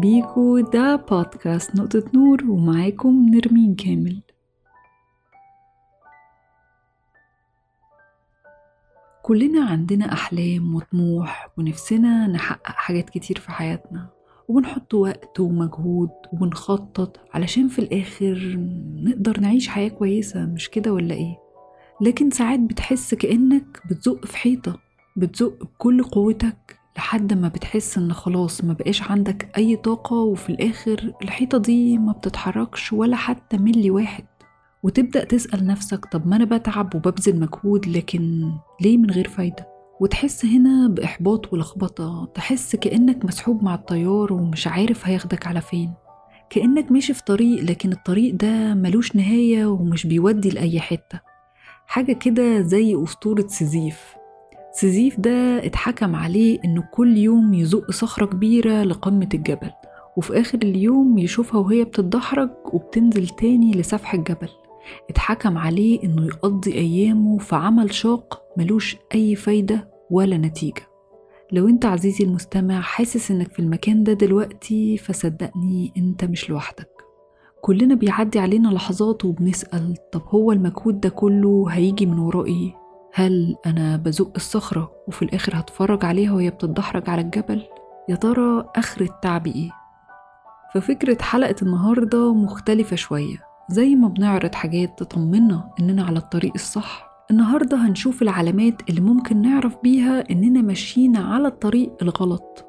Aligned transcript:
بيكو 0.00 0.60
ده 0.60 0.96
بودكاست 0.96 1.76
نقطة 1.76 2.04
نور 2.14 2.44
ومعاكم 2.50 3.26
نرمين 3.34 3.74
كامل 3.74 4.22
كلنا 9.22 9.64
عندنا 9.64 10.12
أحلام 10.12 10.74
وطموح 10.74 11.48
ونفسنا 11.58 12.26
نحقق 12.26 12.66
حاجات 12.66 13.10
كتير 13.10 13.38
في 13.38 13.50
حياتنا 13.52 14.08
وبنحط 14.48 14.94
وقت 14.94 15.40
ومجهود 15.40 16.10
وبنخطط 16.32 17.20
علشان 17.34 17.68
في 17.68 17.78
الآخر 17.78 18.56
نقدر 19.04 19.40
نعيش 19.40 19.68
حياة 19.68 19.88
كويسة 19.88 20.46
مش 20.46 20.70
كده 20.70 20.92
ولا 20.92 21.14
إيه؟ 21.14 21.36
لكن 22.00 22.30
ساعات 22.30 22.60
بتحس 22.60 23.14
كأنك 23.14 23.82
بتزق 23.90 24.24
في 24.26 24.36
حيطة 24.36 24.78
بتزق 25.16 25.64
بكل 25.64 26.02
قوتك 26.02 26.77
لحد 26.98 27.32
ما 27.32 27.48
بتحس 27.48 27.98
إن 27.98 28.12
خلاص 28.12 28.64
ما 28.64 28.72
بقاش 28.72 29.02
عندك 29.02 29.50
أي 29.56 29.76
طاقة 29.76 30.16
وفي 30.16 30.50
الآخر 30.50 31.12
الحيطة 31.22 31.58
دي 31.58 31.98
ما 31.98 32.12
بتتحركش 32.12 32.92
ولا 32.92 33.16
حتى 33.16 33.56
ملي 33.56 33.90
واحد. 33.90 34.24
وتبدأ 34.82 35.24
تسأل 35.24 35.66
نفسك 35.66 36.04
طب 36.12 36.26
ما 36.26 36.36
أنا 36.36 36.44
بتعب 36.44 36.94
وببذل 36.94 37.40
مجهود 37.40 37.86
لكن 37.88 38.50
ليه 38.80 38.98
من 38.98 39.10
غير 39.10 39.28
فايدة؟ 39.28 39.68
وتحس 40.00 40.44
هنا 40.44 40.88
بإحباط 40.88 41.52
ولخبطة 41.52 42.28
تحس 42.34 42.76
كأنك 42.76 43.24
مسحوب 43.24 43.64
مع 43.64 43.74
التيار 43.74 44.32
ومش 44.32 44.66
عارف 44.66 45.06
هياخدك 45.06 45.46
على 45.46 45.60
فين. 45.60 45.92
كأنك 46.50 46.92
ماشي 46.92 47.14
في 47.14 47.24
طريق 47.24 47.62
لكن 47.64 47.92
الطريق 47.92 48.34
ده 48.34 48.74
ملوش 48.74 49.16
نهاية 49.16 49.66
ومش 49.66 50.06
بيودي 50.06 50.48
لأي 50.50 50.80
حتة. 50.80 51.20
حاجة 51.86 52.12
كده 52.12 52.60
زي 52.60 53.02
أسطورة 53.04 53.46
سيزيف. 53.48 54.17
سيزيف 54.78 55.20
ده 55.20 55.66
اتحكم 55.66 56.16
عليه 56.16 56.58
إنه 56.64 56.82
كل 56.92 57.16
يوم 57.16 57.54
يزق 57.54 57.90
صخرة 57.90 58.26
كبيرة 58.26 58.82
لقمة 58.82 59.28
الجبل 59.34 59.70
وفي 60.16 60.40
آخر 60.40 60.58
اليوم 60.58 61.18
يشوفها 61.18 61.60
وهي 61.60 61.84
بتتدحرج 61.84 62.50
وبتنزل 62.72 63.28
تاني 63.28 63.72
لسفح 63.72 64.14
الجبل. 64.14 64.48
اتحكم 65.10 65.58
عليه 65.58 66.02
إنه 66.04 66.26
يقضي 66.26 66.74
أيامه 66.74 67.38
في 67.38 67.56
عمل 67.56 67.94
شاق 67.94 68.42
ملوش 68.56 68.96
أي 69.14 69.34
فايدة 69.34 69.88
ولا 70.10 70.36
نتيجة. 70.36 70.82
لو 71.52 71.68
أنت 71.68 71.86
عزيزي 71.86 72.24
المستمع 72.24 72.80
حاسس 72.80 73.30
إنك 73.30 73.52
في 73.52 73.58
المكان 73.58 74.04
ده 74.04 74.12
دلوقتي 74.12 74.96
فصدقني 74.96 75.92
أنت 75.96 76.24
مش 76.24 76.50
لوحدك. 76.50 76.90
كلنا 77.62 77.94
بيعدي 77.94 78.38
علينا 78.38 78.68
لحظات 78.68 79.24
وبنسأل 79.24 79.94
طب 80.12 80.22
هو 80.28 80.52
المجهود 80.52 81.00
ده 81.00 81.08
كله 81.08 81.66
هيجي 81.70 82.06
من 82.06 82.18
وراه 82.18 82.44
إيه؟ 82.44 82.87
هل 83.18 83.56
أنا 83.66 83.96
بزق 83.96 84.32
الصخرة 84.36 84.92
وفي 85.08 85.22
الآخر 85.22 85.52
هتفرج 85.60 86.04
عليها 86.04 86.32
وهي 86.32 86.50
بتتدحرج 86.50 87.10
على 87.10 87.20
الجبل؟ 87.22 87.62
يا 88.08 88.14
ترى 88.14 88.64
آخر 88.76 89.00
التعب 89.00 89.46
إيه؟ 89.46 89.70
ففكرة 90.74 91.22
حلقة 91.22 91.54
النهاردة 91.62 92.34
مختلفة 92.34 92.96
شوية 92.96 93.36
زي 93.70 93.94
ما 93.94 94.08
بنعرض 94.08 94.54
حاجات 94.54 94.98
تطمنا 94.98 95.70
إننا 95.80 96.04
على 96.04 96.18
الطريق 96.18 96.52
الصح 96.54 97.08
النهاردة 97.30 97.76
هنشوف 97.76 98.22
العلامات 98.22 98.90
اللي 98.90 99.00
ممكن 99.00 99.42
نعرف 99.42 99.76
بيها 99.82 100.30
إننا 100.30 100.62
ماشيين 100.62 101.16
على 101.16 101.48
الطريق 101.48 101.96
الغلط 102.02 102.64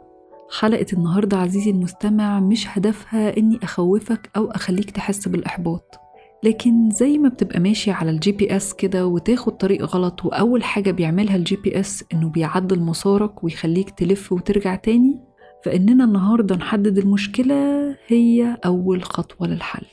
حلقة 0.59 0.85
النهاردة 0.93 1.37
عزيزي 1.37 1.71
المستمع 1.71 2.39
مش 2.39 2.67
هدفها 2.77 3.37
إني 3.37 3.59
أخوفك 3.63 4.29
أو 4.37 4.51
أخليك 4.51 4.91
تحس 4.91 5.27
بالإحباط 5.27 6.08
لكن 6.43 6.89
زي 6.89 7.17
ما 7.17 7.29
بتبقى 7.29 7.59
ماشي 7.59 7.91
على 7.91 8.11
ال 8.11 8.31
GPS 8.31 8.73
كده 8.73 9.05
وتاخد 9.07 9.57
طريق 9.57 9.85
غلط 9.95 10.25
وأول 10.25 10.63
حاجة 10.63 10.91
بيعملها 10.91 11.35
ال 11.35 11.55
GPS 11.55 12.03
إنه 12.13 12.29
بيعدل 12.29 12.79
مسارك 12.79 13.43
ويخليك 13.43 13.89
تلف 13.89 14.31
وترجع 14.31 14.75
تاني 14.75 15.19
فإننا 15.65 16.03
النهاردة 16.03 16.55
نحدد 16.55 16.97
المشكلة 16.97 17.95
هي 18.07 18.57
أول 18.65 19.03
خطوة 19.03 19.47
للحل. 19.47 19.85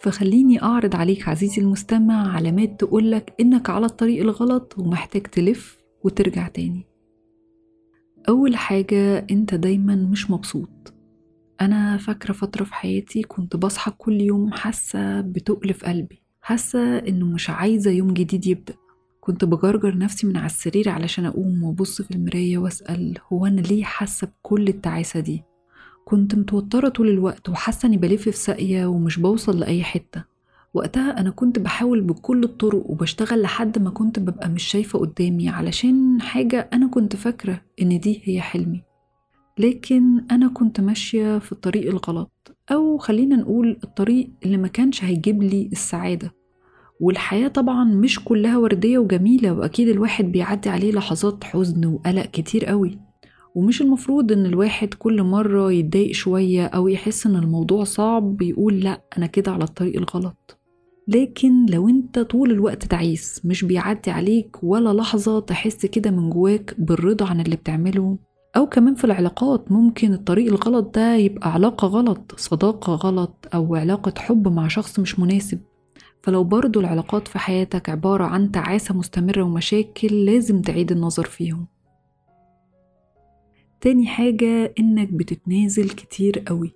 فخليني 0.00 0.62
أعرض 0.62 0.96
عليك 0.96 1.28
عزيزي 1.28 1.62
المستمع 1.62 2.34
علامات 2.36 2.80
تقولك 2.80 3.34
إنك 3.40 3.70
على 3.70 3.86
الطريق 3.86 4.20
الغلط 4.22 4.74
ومحتاج 4.78 5.22
تلف 5.22 5.78
وترجع 6.04 6.48
تاني. 6.48 6.86
أول 8.28 8.56
حاجة 8.56 9.26
أنت 9.30 9.54
دايما 9.54 9.94
مش 9.94 10.30
مبسوط. 10.30 10.91
أنا 11.64 11.96
فاكرة 11.96 12.32
فترة 12.32 12.64
في 12.64 12.74
حياتي 12.74 13.22
كنت 13.22 13.56
بصحى 13.56 13.90
كل 13.98 14.20
يوم 14.20 14.52
حاسة 14.52 15.20
بتقل 15.20 15.74
في 15.74 15.86
قلبي 15.86 16.22
حاسة 16.42 16.98
إنه 16.98 17.26
مش 17.26 17.50
عايزة 17.50 17.90
يوم 17.90 18.14
جديد 18.14 18.46
يبدأ. 18.46 18.74
كنت 19.20 19.44
بجرجر 19.44 19.98
نفسي 19.98 20.26
من 20.26 20.36
على 20.36 20.46
السرير 20.46 20.88
علشان 20.88 21.24
أقوم 21.26 21.62
وأبص 21.62 22.02
في 22.02 22.10
المراية 22.10 22.58
وأسأل 22.58 23.18
هو 23.32 23.46
أنا 23.46 23.60
ليه 23.60 23.84
حاسة 23.84 24.26
بكل 24.26 24.68
التعاسة 24.68 25.20
دي؟ 25.20 25.42
كنت 26.04 26.34
متوترة 26.34 26.88
طول 26.88 27.08
الوقت 27.08 27.48
وحاسة 27.48 27.86
إني 27.86 27.96
بلف 27.96 28.22
في 28.22 28.32
ساقية 28.32 28.86
ومش 28.86 29.18
بوصل 29.18 29.60
لأي 29.60 29.82
حتة. 29.84 30.24
وقتها 30.74 31.20
أنا 31.20 31.30
كنت 31.30 31.58
بحاول 31.58 32.00
بكل 32.00 32.44
الطرق 32.44 32.90
وبشتغل 32.90 33.42
لحد 33.42 33.78
ما 33.78 33.90
كنت 33.90 34.18
ببقى 34.18 34.48
مش 34.48 34.62
شايفة 34.62 34.98
قدامي 34.98 35.48
علشان 35.48 36.20
حاجة 36.22 36.68
أنا 36.72 36.86
كنت 36.88 37.16
فاكرة 37.16 37.60
إن 37.82 38.00
دي 38.00 38.20
هي 38.24 38.40
حلمي. 38.40 38.82
لكن 39.58 40.24
أنا 40.30 40.48
كنت 40.48 40.80
ماشية 40.80 41.38
في 41.38 41.52
الطريق 41.52 41.88
الغلط 41.90 42.56
أو 42.72 42.98
خلينا 42.98 43.36
نقول 43.36 43.78
الطريق 43.84 44.30
اللي 44.44 44.56
ما 44.56 44.68
كانش 44.68 45.04
هيجيب 45.04 45.42
لي 45.42 45.68
السعادة. 45.72 46.34
والحياة 47.00 47.48
طبعا 47.48 47.84
مش 47.84 48.24
كلها 48.24 48.58
وردية 48.58 48.98
وجميلة 48.98 49.52
وأكيد 49.52 49.88
الواحد 49.88 50.24
بيعدي 50.24 50.68
عليه 50.68 50.92
لحظات 50.92 51.44
حزن 51.44 51.86
وقلق 51.86 52.26
كتير 52.26 52.64
قوي. 52.64 52.98
ومش 53.54 53.82
المفروض 53.82 54.32
إن 54.32 54.46
الواحد 54.46 54.94
كل 54.94 55.22
مرة 55.22 55.72
يتضايق 55.72 56.12
شوية 56.12 56.66
أو 56.66 56.88
يحس 56.88 57.26
إن 57.26 57.36
الموضوع 57.36 57.84
صعب 57.84 58.36
بيقول 58.36 58.80
لأ 58.80 59.02
أنا 59.18 59.26
كده 59.26 59.52
على 59.52 59.64
الطريق 59.64 59.96
الغلط. 59.96 60.58
لكن 61.08 61.66
لو 61.66 61.88
أنت 61.88 62.18
طول 62.18 62.50
الوقت 62.50 62.84
تعيس 62.84 63.40
مش 63.44 63.64
بيعدي 63.64 64.10
عليك 64.10 64.56
ولا 64.62 64.92
لحظة 64.92 65.40
تحس 65.40 65.86
كده 65.86 66.10
من 66.10 66.30
جواك 66.30 66.74
بالرضا 66.78 67.26
عن 67.26 67.40
اللي 67.40 67.56
بتعمله 67.56 68.18
أو 68.56 68.66
كمان 68.68 68.94
في 68.94 69.04
العلاقات 69.04 69.72
ممكن 69.72 70.12
الطريق 70.12 70.52
الغلط 70.52 70.94
ده 70.94 71.14
يبقى 71.14 71.52
علاقة 71.52 71.88
غلط 71.88 72.34
صداقة 72.36 72.94
غلط 72.94 73.48
أو 73.54 73.74
علاقة 73.74 74.14
حب 74.18 74.48
مع 74.48 74.68
شخص 74.68 74.98
مش 74.98 75.18
مناسب. 75.18 75.60
فلو 76.22 76.44
برضو 76.44 76.80
العلاقات 76.80 77.28
في 77.28 77.38
حياتك 77.38 77.88
عبارة 77.88 78.24
عن 78.24 78.52
تعاسة 78.52 78.94
مستمرة 78.94 79.42
ومشاكل 79.42 80.24
لازم 80.24 80.62
تعيد 80.62 80.92
النظر 80.92 81.24
فيهم. 81.24 81.66
تاني 83.80 84.06
حاجة 84.06 84.74
إنك 84.78 85.08
بتتنازل 85.12 85.90
كتير 85.90 86.38
قوي. 86.46 86.74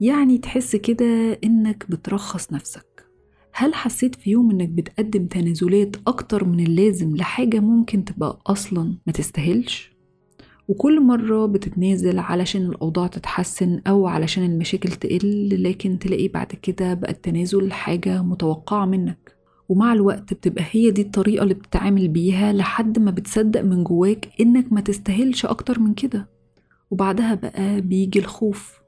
يعني 0.00 0.38
تحس 0.38 0.76
كده 0.76 1.38
إنك 1.44 1.86
بترخص 1.90 2.52
نفسك. 2.52 3.04
هل 3.52 3.74
حسيت 3.74 4.14
في 4.14 4.30
يوم 4.30 4.50
إنك 4.50 4.68
بتقدم 4.68 5.26
تنازلات 5.26 5.96
أكتر 6.06 6.44
من 6.44 6.60
اللازم 6.60 7.16
لحاجة 7.16 7.60
ممكن 7.60 8.04
تبقى 8.04 8.38
أصلا 8.46 8.94
ما 9.06 9.12
تستاهلش؟ 9.12 9.97
وكل 10.68 11.00
مرة 11.02 11.46
بتتنازل 11.46 12.18
علشان 12.18 12.62
الأوضاع 12.66 13.06
تتحسن 13.06 13.80
أو 13.86 14.06
علشان 14.06 14.44
المشاكل 14.44 14.88
تقل 14.90 15.62
لكن 15.62 15.98
تلاقي 15.98 16.28
بعد 16.28 16.46
كده 16.46 16.94
بقى 16.94 17.10
التنازل 17.10 17.72
حاجة 17.72 18.22
متوقعة 18.22 18.86
منك. 18.86 19.36
ومع 19.68 19.92
الوقت 19.92 20.34
بتبقى 20.34 20.64
هي 20.70 20.90
دي 20.90 21.02
الطريقة 21.02 21.42
اللي 21.42 21.54
بتتعامل 21.54 22.08
بيها 22.08 22.52
لحد 22.52 22.98
ما 22.98 23.10
بتصدق 23.10 23.60
من 23.60 23.84
جواك 23.84 24.28
إنك 24.40 24.72
ما 24.72 24.80
تستاهلش 24.80 25.46
أكتر 25.46 25.78
من 25.80 25.94
كده. 25.94 26.28
وبعدها 26.90 27.34
بقى 27.34 27.80
بيجي 27.80 28.18
الخوف. 28.18 28.78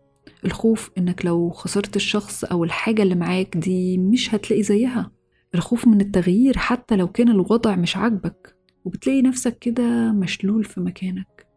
الخوف 0.44 0.90
إنك 0.98 1.24
لو 1.26 1.50
خسرت 1.50 1.96
الشخص 1.96 2.44
أو 2.44 2.64
الحاجة 2.64 3.02
اللي 3.02 3.14
معاك 3.14 3.56
دي 3.56 3.98
مش 3.98 4.34
هتلاقي 4.34 4.62
زيها. 4.62 5.10
الخوف 5.54 5.86
من 5.88 6.00
التغيير 6.00 6.58
حتى 6.58 6.96
لو 6.96 7.08
كان 7.08 7.28
الوضع 7.28 7.76
مش 7.76 7.96
عاجبك. 7.96 8.56
وبتلاقي 8.84 9.22
نفسك 9.22 9.58
كده 9.58 10.12
مشلول 10.12 10.64
في 10.64 10.80
مكانك. 10.80 11.49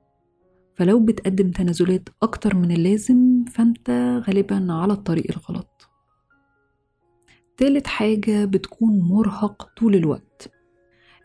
فلو 0.75 0.99
بتقدم 0.99 1.51
تنازلات 1.51 2.09
أكتر 2.23 2.55
من 2.55 2.71
اللازم 2.71 3.45
فأنت 3.45 3.89
غالبا 4.27 4.67
على 4.69 4.93
الطريق 4.93 5.25
الغلط. 5.29 5.89
تالت 7.57 7.87
حاجة 7.87 8.45
بتكون 8.45 8.99
مرهق 8.99 9.69
طول 9.77 9.95
الوقت. 9.95 10.51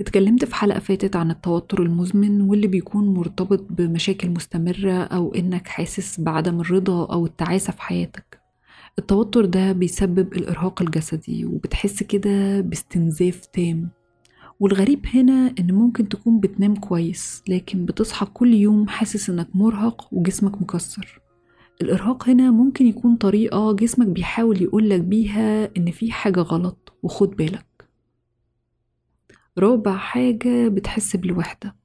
اتكلمت 0.00 0.44
في 0.44 0.54
حلقة 0.54 0.78
فاتت 0.78 1.16
عن 1.16 1.30
التوتر 1.30 1.82
المزمن 1.82 2.40
واللي 2.40 2.66
بيكون 2.66 3.14
مرتبط 3.14 3.66
بمشاكل 3.70 4.30
مستمرة 4.30 4.92
أو 5.02 5.34
إنك 5.34 5.66
حاسس 5.68 6.20
بعدم 6.20 6.60
الرضا 6.60 7.06
أو 7.12 7.26
التعاسة 7.26 7.72
في 7.72 7.82
حياتك. 7.82 8.40
التوتر 8.98 9.44
ده 9.44 9.72
بيسبب 9.72 10.32
الإرهاق 10.32 10.82
الجسدي 10.82 11.44
وبتحس 11.44 12.02
كده 12.02 12.60
باستنزاف 12.60 13.46
تام. 13.46 13.90
والغريب 14.60 15.06
هنا 15.14 15.54
إن 15.58 15.74
ممكن 15.74 16.08
تكون 16.08 16.40
بتنام 16.40 16.76
كويس 16.76 17.42
لكن 17.48 17.84
بتصحى 17.86 18.26
كل 18.26 18.54
يوم 18.54 18.88
حاسس 18.88 19.30
إنك 19.30 19.48
مرهق 19.54 20.08
وجسمك 20.12 20.62
مكسر. 20.62 21.20
الإرهاق 21.82 22.28
هنا 22.28 22.50
ممكن 22.50 22.86
يكون 22.86 23.16
طريقة 23.16 23.72
جسمك 23.72 24.06
بيحاول 24.06 24.62
يقولك 24.62 25.00
بيها 25.00 25.70
إن 25.76 25.90
في 25.90 26.12
حاجة 26.12 26.40
غلط 26.40 26.92
وخد 27.02 27.30
بالك. 27.30 27.88
رابع 29.58 29.96
حاجة 29.96 30.68
بتحس 30.68 31.16
بالوحدة. 31.16 31.76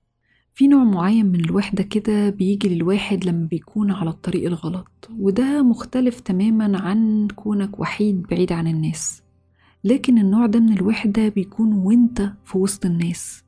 في 0.53 0.67
نوع 0.67 0.83
معين 0.83 1.25
من 1.25 1.39
الوحدة 1.45 1.83
كده 1.83 2.29
بيجي 2.29 2.69
للواحد 2.69 3.25
لما 3.25 3.47
بيكون 3.47 3.91
على 3.91 4.09
الطريق 4.09 4.45
الغلط 4.45 5.09
وده 5.19 5.63
مختلف 5.63 6.19
تماما 6.19 6.79
عن 6.79 7.27
كونك 7.35 7.79
وحيد 7.79 8.21
بعيد 8.21 8.51
عن 8.51 8.67
الناس. 8.67 9.22
لكن 9.83 10.17
النوع 10.17 10.45
ده 10.45 10.59
من 10.59 10.73
الوحدة 10.73 11.29
بيكون 11.29 11.73
وانت 11.73 12.33
في 12.45 12.57
وسط 12.57 12.85
الناس. 12.85 13.43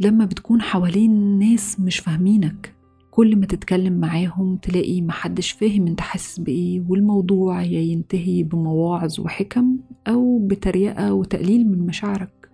لما 0.00 0.24
بتكون 0.24 0.62
حوالين 0.62 1.38
ناس 1.38 1.80
مش 1.80 1.98
فاهمينك 1.98 2.74
كل 3.10 3.36
ما 3.36 3.46
تتكلم 3.46 3.92
معاهم 4.00 4.56
تلاقي 4.56 5.02
محدش 5.02 5.50
فاهم 5.50 5.86
انت 5.86 6.00
حاسس 6.00 6.40
بإيه 6.40 6.82
والموضوع 6.88 7.62
يا 7.62 7.80
ينتهي 7.80 8.42
بمواعظ 8.42 9.20
وحكم 9.20 9.78
أو 10.08 10.38
بتريقة 10.46 11.12
وتقليل 11.12 11.68
من 11.68 11.86
مشاعرك. 11.86 12.50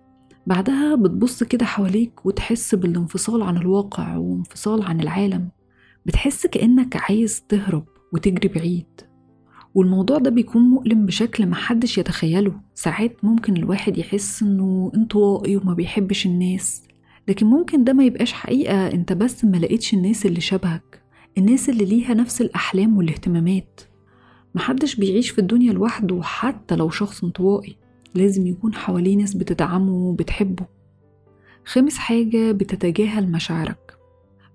بعدها 0.47 0.95
بتبص 0.95 1.43
كده 1.43 1.65
حواليك 1.65 2.25
وتحس 2.25 2.75
بالانفصال 2.75 3.41
عن 3.41 3.57
الواقع 3.57 4.17
وانفصال 4.17 4.81
عن 4.81 5.01
العالم. 5.01 5.49
بتحس 6.05 6.47
كأنك 6.47 6.95
عايز 6.95 7.41
تهرب 7.49 7.85
وتجري 8.13 8.47
بعيد. 8.47 9.01
والموضوع 9.75 10.17
ده 10.17 10.29
بيكون 10.29 10.61
مؤلم 10.61 11.05
بشكل 11.05 11.47
محدش 11.47 11.97
يتخيله. 11.97 12.53
ساعات 12.75 13.25
ممكن 13.25 13.57
الواحد 13.57 13.97
يحس 13.97 14.43
إنه 14.43 14.91
انطوائي 14.95 15.57
وما 15.57 15.73
بيحبش 15.73 16.25
الناس. 16.25 16.83
لكن 17.27 17.45
ممكن 17.45 17.83
ده 17.83 17.93
ما 17.93 18.03
يبقاش 18.03 18.33
حقيقة. 18.33 18.87
أنت 18.87 19.13
بس 19.13 19.45
ما 19.45 19.57
لقيتش 19.57 19.93
الناس 19.93 20.25
اللي 20.25 20.41
شبهك. 20.41 21.01
الناس 21.37 21.69
اللي 21.69 21.85
ليها 21.85 22.13
نفس 22.13 22.41
الأحلام 22.41 22.97
والاهتمامات. 22.97 23.81
محدش 24.55 24.95
بيعيش 24.95 25.29
في 25.29 25.39
الدنيا 25.39 25.73
لوحده 25.73 26.19
حتى 26.23 26.75
لو 26.75 26.89
شخص 26.89 27.23
انطوائي 27.23 27.77
لازم 28.15 28.47
يكون 28.47 28.73
حواليه 28.75 29.15
ناس 29.17 29.33
بتدعمه 29.33 29.91
وبتحبه. 29.93 30.65
خامس 31.65 31.97
حاجة 31.97 32.51
بتتجاهل 32.51 33.31
مشاعرك. 33.31 33.97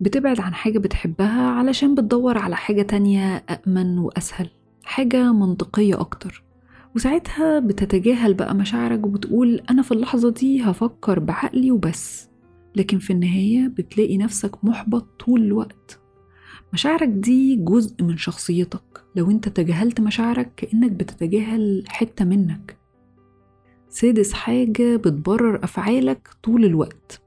بتبعد 0.01 0.41
عن 0.41 0.55
حاجة 0.55 0.79
بتحبها 0.79 1.43
علشان 1.51 1.95
بتدور 1.95 2.39
على 2.39 2.57
حاجة 2.57 2.83
تانية 2.83 3.37
أأمن 3.37 3.99
وأسهل. 3.99 4.51
حاجة 4.85 5.33
منطقية 5.33 6.01
أكتر. 6.01 6.43
وساعتها 6.97 7.59
بتتجاهل 7.59 8.35
بقى 8.35 8.55
مشاعرك 8.55 9.07
وبتقول 9.07 9.61
أنا 9.71 9.83
في 9.83 9.93
اللحظة 9.93 10.31
دي 10.31 10.63
هفكر 10.63 11.19
بعقلي 11.19 11.71
وبس. 11.71 12.29
لكن 12.77 12.99
في 12.99 13.13
النهاية 13.13 13.69
بتلاقي 13.69 14.19
نفسك 14.19 14.65
محبط 14.65 15.07
طول 15.25 15.43
الوقت. 15.43 16.01
مشاعرك 16.73 17.09
دي 17.09 17.57
جزء 17.57 18.03
من 18.03 18.17
شخصيتك. 18.17 19.05
لو 19.17 19.31
انت 19.31 19.49
تجاهلت 19.49 20.01
مشاعرك 20.01 20.53
كأنك 20.57 20.91
بتتجاهل 20.91 21.85
حتة 21.89 22.25
منك. 22.25 22.77
سادس 23.89 24.33
حاجة 24.33 24.97
بتبرر 24.97 25.65
أفعالك 25.65 26.29
طول 26.43 26.65
الوقت. 26.65 27.23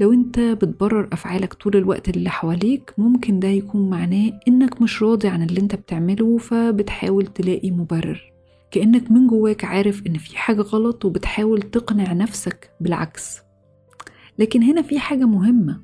لو 0.00 0.12
انت 0.12 0.40
بتبرر 0.40 1.08
أفعالك 1.12 1.54
طول 1.54 1.76
الوقت 1.76 2.08
اللي 2.08 2.30
حواليك 2.30 2.94
ممكن 2.98 3.40
ده 3.40 3.48
يكون 3.48 3.90
معناه 3.90 4.40
إنك 4.48 4.82
مش 4.82 5.02
راضي 5.02 5.28
عن 5.28 5.42
اللي 5.42 5.60
انت 5.60 5.74
بتعمله 5.74 6.38
فبتحاول 6.38 7.26
تلاقي 7.26 7.70
مبرر. 7.70 8.32
كأنك 8.70 9.10
من 9.10 9.26
جواك 9.26 9.64
عارف 9.64 10.02
إن 10.06 10.18
في 10.18 10.38
حاجة 10.38 10.60
غلط 10.60 11.04
وبتحاول 11.04 11.62
تقنع 11.62 12.12
نفسك 12.12 12.70
بالعكس. 12.80 13.40
لكن 14.38 14.62
هنا 14.62 14.82
في 14.82 14.98
حاجة 14.98 15.24
مهمة. 15.24 15.80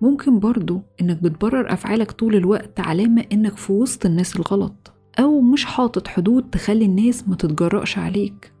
ممكن 0.00 0.38
برضو 0.38 0.82
إنك 1.00 1.22
بتبرر 1.22 1.72
أفعالك 1.72 2.12
طول 2.12 2.36
الوقت 2.36 2.80
علامة 2.80 3.24
إنك 3.32 3.56
في 3.56 3.72
وسط 3.72 4.06
الناس 4.06 4.36
الغلط 4.36 4.92
أو 5.18 5.40
مش 5.40 5.64
حاطط 5.64 6.08
حدود 6.08 6.50
تخلي 6.50 6.84
الناس 6.84 7.28
ما 7.28 7.36
تتجرأش 7.36 7.98
عليك. 7.98 8.52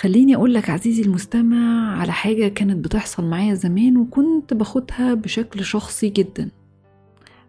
خليني 0.00 0.36
أقولك 0.36 0.70
عزيزي 0.70 1.02
المستمع 1.02 1.92
على 2.00 2.12
حاجة 2.12 2.48
كانت 2.48 2.84
بتحصل 2.84 3.24
معايا 3.24 3.54
زمان 3.54 3.96
وكنت 3.96 4.54
باخدها 4.54 5.14
بشكل 5.14 5.64
شخصي 5.64 6.08
جدا. 6.08 6.50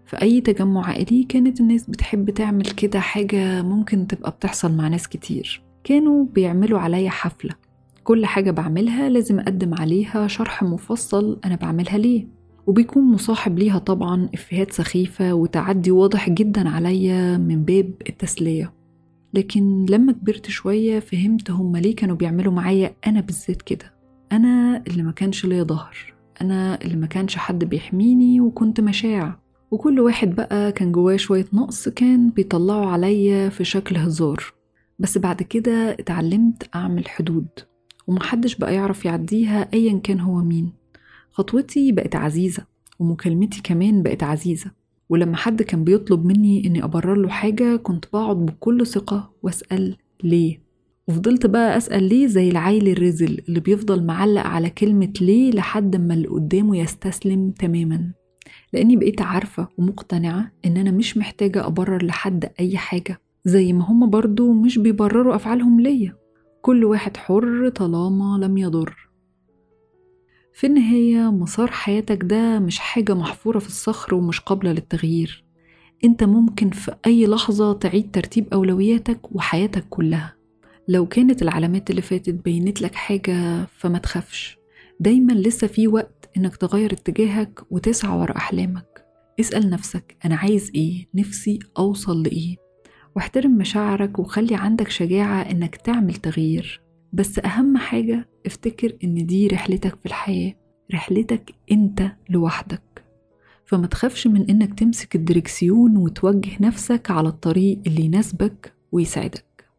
في 0.06 0.22
أي 0.22 0.42
تجمع 0.42 0.86
عائلي 0.88 1.24
كانت 1.24 1.60
الناس 1.60 1.90
بتحب 1.90 2.30
تعمل 2.30 2.66
كده 2.66 3.00
حاجة 3.00 3.62
ممكن 3.62 4.08
تبقى 4.08 4.32
بتحصل 4.32 4.72
مع 4.72 4.88
ناس 4.88 5.08
كتير. 5.08 5.62
كانوا 5.84 6.26
بيعملوا 6.26 6.80
عليا 6.80 7.10
حفلة. 7.10 7.54
كل 8.04 8.26
حاجة 8.26 8.52
بعملها 8.52 9.10
لازم 9.10 9.40
أقدم 9.40 9.74
عليها 9.74 10.28
شرح 10.28 10.64
مفصل 10.64 11.40
أنا 11.46 11.56
بعملها 11.56 11.98
ليه. 11.98 12.28
وبيكون 12.68 13.04
مصاحب 13.04 13.60
ليها 13.60 13.80
طبعا 13.80 14.30
إفيهات 14.34 14.72
سخيفة 14.72 15.34
وتعدي 15.34 15.92
واضح 15.92 16.30
جدا 16.30 16.70
عليا 16.70 17.38
من 17.38 17.64
باب 17.64 17.92
التسلية. 18.10 18.77
لكن 19.38 19.86
لما 19.90 20.12
كبرت 20.12 20.50
شوية 20.50 21.00
فهمت 21.00 21.52
هما 21.52 21.78
ليه 21.78 21.96
كانوا 21.96 22.16
بيعملوا 22.16 22.54
معايا 22.54 22.96
أنا 23.08 23.22
بالذات 23.22 23.62
كده. 23.62 23.94
أنا 24.32 24.84
اللي 24.88 25.04
ما 25.04 25.12
كانش 25.12 25.46
ليا 25.46 25.64
ظهر. 25.64 26.14
أنا 26.42 26.82
اللي 26.82 26.96
ما 26.96 27.08
كانش 27.08 27.36
حد 27.38 27.64
بيحميني 27.64 28.42
وكنت 28.42 28.82
مشاع. 28.82 29.40
وكل 29.72 30.00
واحد 30.00 30.36
بقى 30.36 30.72
كان 30.72 30.92
جواه 30.92 31.16
شوية 31.16 31.46
نقص 31.54 31.90
كان 31.90 32.30
بيطلعوا 32.30 32.86
عليا 32.86 33.50
في 33.50 33.64
شكل 33.64 33.98
هزار. 33.98 34.54
بس 35.00 35.18
بعد 35.18 35.44
كده 35.44 35.92
اتعلمت 35.92 36.70
أعمل 36.76 37.08
حدود. 37.08 37.48
ومحدش 38.08 38.56
بقى 38.56 38.74
يعرف 38.76 39.06
يعديها 39.06 39.70
أيا 39.74 40.00
كان 40.04 40.20
هو 40.20 40.42
مين. 40.42 40.74
خطوتي 41.32 41.92
بقت 41.92 42.16
عزيزة. 42.16 42.66
ومكالمتي 43.00 43.62
كمان 43.62 44.04
بقت 44.04 44.24
عزيزة. 44.24 44.72
ولما 45.10 45.38
حد 45.38 45.62
كان 45.64 45.84
بيطلب 45.84 46.26
مني 46.26 46.68
إني 46.68 46.84
أبرر 46.84 47.16
له 47.16 47.30
حاجة 47.30 47.76
كنت 47.76 48.06
بقعد 48.14 48.38
بكل 48.46 48.88
ثقة 48.88 49.32
وأسأل 49.44 49.98
ليه. 50.24 50.68
وفضلت 51.08 51.46
بقى 51.46 51.78
أسأل 51.78 52.04
ليه 52.04 52.28
زي 52.28 52.50
العيل 52.50 52.88
الرزل 52.88 53.42
اللي 53.50 53.60
بيفضل 53.60 54.04
معلق 54.06 54.42
على 54.42 54.70
كلمة 54.70 55.14
ليه 55.22 55.52
لحد 55.52 55.96
ما 55.96 56.14
اللي 56.14 56.28
قدامه 56.28 56.78
يستسلم 56.78 57.52
تماما. 57.52 58.12
لأني 58.74 58.96
بقيت 58.98 59.22
عارفة 59.22 59.68
ومقتنعة 59.78 60.52
إن 60.66 60.78
أنا 60.78 60.92
مش 60.92 61.18
محتاجة 61.18 61.68
أبرر 61.68 62.06
لحد 62.06 62.50
أي 62.60 62.78
حاجة 62.78 63.22
زي 63.46 63.74
ما 63.74 63.86
هما 63.92 64.08
برضو 64.08 64.54
مش 64.54 64.78
بيبرروا 64.78 65.36
أفعالهم 65.36 65.80
ليا. 65.82 66.16
كل 66.62 66.86
واحد 66.86 67.18
حر 67.18 67.70
طالما 67.70 68.40
لم 68.42 68.58
يضر. 68.58 69.10
في 70.58 70.68
النهاية 70.68 71.32
مسار 71.32 71.72
حياتك 71.72 72.24
ده 72.24 72.60
مش 72.60 72.80
حاجة 72.80 73.14
محفورة 73.14 73.60
في 73.60 73.68
الصخر 73.68 74.16
ومش 74.16 74.40
قابلة 74.40 74.72
للتغيير. 74.72 75.44
أنت 76.04 76.24
ممكن 76.24 76.70
في 76.70 76.96
أي 77.06 77.28
لحظة 77.28 77.74
تعيد 77.74 78.12
ترتيب 78.12 78.54
أولوياتك 78.54 79.36
وحياتك 79.36 79.86
كلها. 79.90 80.36
لو 80.88 81.06
كانت 81.06 81.42
العلامات 81.42 81.90
اللي 81.90 82.02
فاتت 82.02 82.34
بينت 82.34 82.82
لك 82.82 82.96
حاجة 82.96 83.66
فما 83.78 83.98
تخافش. 83.98 84.58
دايما 85.00 85.34
لسه 85.34 85.68
في 85.68 85.88
وقت 85.88 86.30
إنك 86.38 86.56
تغير 86.56 86.94
اتجاهك 86.94 87.60
وتسعى 87.72 88.18
ورا 88.18 88.38
أحلامك. 88.38 89.06
اسأل 89.40 89.70
نفسك 89.70 90.18
أنا 90.26 90.36
عايز 90.36 90.72
إيه؟ 90.76 91.08
نفسي 91.16 91.60
أوصل 91.78 92.24
لإيه؟ 92.24 92.56
واحترم 93.16 93.58
مشاعرك 93.58 94.20
وخلي 94.20 94.56
عندك 94.56 94.90
شجاعة 94.90 95.42
إنك 95.42 95.76
تعمل 95.76 96.14
تغيير. 96.14 96.87
بس 97.18 97.40
أهم 97.40 97.78
حاجة 97.78 98.30
افتكر 98.46 98.98
إن 99.04 99.26
دي 99.26 99.48
رحلتك 99.48 99.96
في 100.00 100.06
الحياة 100.06 100.54
رحلتك 100.94 101.52
أنت 101.72 102.12
لوحدك. 102.30 103.04
فما 103.66 103.88
تخافش 103.88 104.28
من 104.28 104.50
إنك 104.50 104.80
تمسك 104.80 105.16
الدركسيون 105.16 105.98
وتوجه 105.98 106.50
نفسك 106.62 107.12
على 107.12 107.30
الطريق 107.30 107.80
اللي 107.88 108.02
يناسبك 108.02 108.74
ويساعدك. 108.92 109.70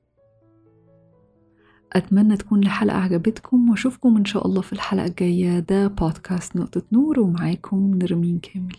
أتمنى 1.93 2.37
تكون 2.37 2.63
الحلقة 2.63 2.97
عجبتكم 2.97 3.71
وأشوفكم 3.71 4.17
إن 4.17 4.25
شاء 4.25 4.47
الله 4.47 4.61
في 4.61 4.73
الحلقة 4.73 5.07
الجاية. 5.07 5.59
ده 5.59 5.87
بودكاست 5.87 6.57
نقطة 6.57 6.83
نور 6.93 7.21
ومعاكم 7.21 7.99
نرمين 8.03 8.39
كامل. 8.39 8.77